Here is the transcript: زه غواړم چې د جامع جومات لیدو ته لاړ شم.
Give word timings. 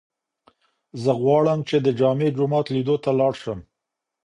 زه 1.03 1.11
غواړم 1.21 1.59
چې 1.69 1.77
د 1.85 1.87
جامع 1.99 2.29
جومات 2.37 2.65
لیدو 2.75 2.95
ته 3.03 3.09
لاړ 3.19 3.33
شم. 3.41 3.59